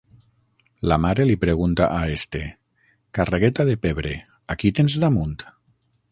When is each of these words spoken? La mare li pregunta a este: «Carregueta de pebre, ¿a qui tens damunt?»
La 0.91 0.95
mare 1.01 1.25
li 1.31 1.33
pregunta 1.41 1.89
a 1.97 1.99
este: 2.13 2.41
«Carregueta 3.17 3.65
de 3.67 3.75
pebre, 3.83 4.15
¿a 4.55 4.57
qui 4.63 4.73
tens 4.81 4.97
damunt?» 5.05 5.37